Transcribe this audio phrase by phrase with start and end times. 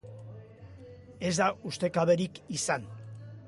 [1.29, 2.93] Ez da ustekaberik izan.